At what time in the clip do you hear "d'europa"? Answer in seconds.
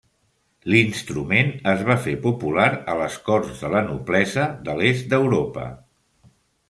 5.13-5.69